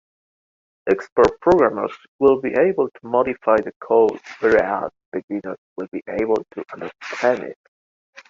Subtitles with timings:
[0.89, 6.63] Expert programmers will be able to modify the code whereas beginners will be able to
[6.73, 7.57] understand it.